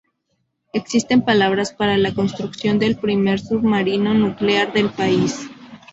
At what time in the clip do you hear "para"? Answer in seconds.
1.73-1.95